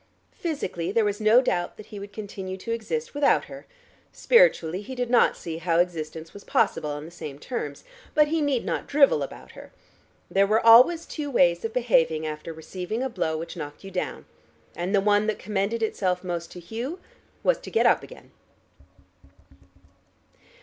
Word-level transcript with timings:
Physically 0.31 0.91
there 0.91 1.05
was 1.05 1.21
no 1.21 1.43
doubt 1.43 1.77
that 1.77 1.85
he 1.85 1.99
would 1.99 2.11
continue 2.11 2.57
to 2.57 2.71
exist 2.71 3.13
without 3.13 3.45
her, 3.45 3.67
spiritually 4.11 4.81
he 4.81 4.95
did 4.95 5.11
not 5.11 5.37
see 5.37 5.59
how 5.59 5.77
existence 5.77 6.33
was 6.33 6.43
possible 6.43 6.89
on 6.89 7.05
the 7.05 7.11
same 7.11 7.37
terms. 7.37 7.83
But 8.15 8.29
he 8.29 8.41
need 8.41 8.65
not 8.65 8.87
drivel 8.87 9.21
about 9.21 9.51
her. 9.51 9.71
There 10.27 10.47
were 10.47 10.65
always 10.65 11.05
two 11.05 11.29
ways 11.29 11.63
of 11.63 11.71
behaving 11.71 12.25
after 12.25 12.51
receiving 12.51 13.03
a 13.03 13.09
blow 13.09 13.37
which 13.37 13.55
knocked 13.55 13.83
you 13.83 13.91
down, 13.91 14.25
and 14.75 14.95
the 14.95 15.01
one 15.01 15.27
that 15.27 15.37
commended 15.37 15.83
itself 15.83 16.23
most 16.23 16.51
to 16.53 16.59
Hugh 16.59 16.99
was 17.43 17.59
to 17.59 17.69
get 17.69 17.85
up 17.85 18.01
again. 18.01 18.31